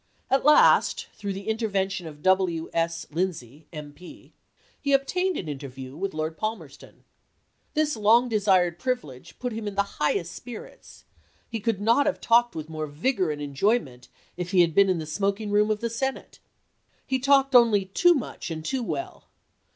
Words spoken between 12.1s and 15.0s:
talked with more vigor and enjoyment if he had been in